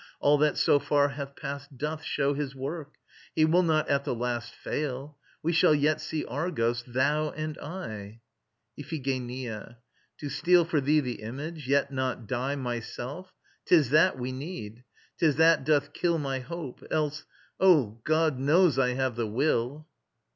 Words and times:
All 0.19 0.39
that 0.39 0.57
so 0.57 0.79
far 0.79 1.09
hath 1.09 1.35
past 1.35 1.77
Doth 1.77 2.03
show 2.03 2.33
his 2.33 2.55
work. 2.55 2.95
He 3.35 3.45
will 3.45 3.61
not 3.61 3.87
at 3.87 4.03
the 4.03 4.15
last 4.15 4.55
Fail. 4.55 5.15
We 5.43 5.53
shall 5.53 5.75
yet 5.75 6.01
see 6.01 6.25
Argos, 6.25 6.81
thou 6.87 7.29
and 7.29 7.55
I. 7.59 8.21
IPHIGENIA. 8.79 9.77
To 10.17 10.29
steal 10.29 10.65
for 10.65 10.81
thee 10.81 11.01
the 11.01 11.21
image, 11.21 11.67
yet 11.67 11.93
not 11.93 12.25
die 12.25 12.55
Myself! 12.55 13.31
'Tis 13.67 13.91
that 13.91 14.17
we 14.17 14.31
need. 14.31 14.83
'Tis 15.19 15.35
that 15.35 15.63
doth 15.65 15.93
kill 15.93 16.17
My 16.17 16.39
hope. 16.39 16.83
Else... 16.89 17.25
Oh, 17.59 18.01
God 18.03 18.39
knows 18.39 18.79
I 18.79 18.95
have 18.95 19.15
the 19.15 19.27
will! 19.27 19.87